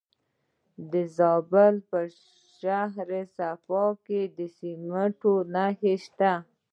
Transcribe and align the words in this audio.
د 0.91 0.93
زابل 1.17 1.75
په 1.89 1.99
شهر 2.59 3.09
صفا 3.35 3.85
کې 4.05 4.21
د 4.37 4.39
سمنټو 4.57 5.33
مواد 5.53 5.81
شته. 6.03 6.33